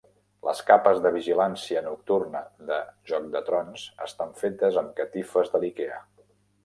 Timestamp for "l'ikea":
5.67-6.01